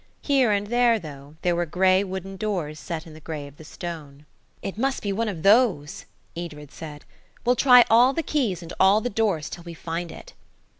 [0.23, 3.63] Here and there, though, there were grey wooden doors set in the grey of the
[3.63, 4.25] stone.
[4.63, 7.05] "It must be one of those," Edred said.
[7.45, 10.33] "We'll try all the keys and all the doors till we find it."